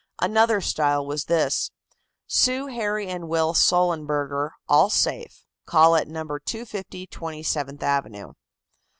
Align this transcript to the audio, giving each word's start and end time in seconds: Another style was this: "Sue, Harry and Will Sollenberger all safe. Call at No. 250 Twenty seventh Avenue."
Another 0.19 0.61
style 0.61 1.05
was 1.05 1.25
this: 1.25 1.69
"Sue, 2.25 2.65
Harry 2.65 3.07
and 3.07 3.29
Will 3.29 3.53
Sollenberger 3.53 4.49
all 4.67 4.89
safe. 4.89 5.45
Call 5.67 5.95
at 5.95 6.07
No. 6.07 6.23
250 6.23 7.05
Twenty 7.05 7.43
seventh 7.43 7.83
Avenue." 7.83 8.33